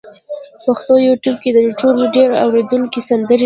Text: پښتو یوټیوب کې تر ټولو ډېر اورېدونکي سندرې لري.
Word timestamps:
پښتو 0.65 0.93
یوټیوب 1.07 1.37
کې 1.43 1.49
تر 1.55 1.65
ټولو 1.79 2.01
ډېر 2.15 2.29
اورېدونکي 2.43 2.99
سندرې 3.09 3.37
لري. 3.37 3.39